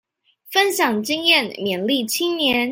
[0.49, 2.67] 分享經驗勉勵青年